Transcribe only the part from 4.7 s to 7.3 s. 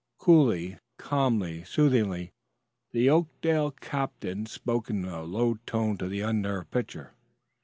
in a low tone to the unnerved pitcher.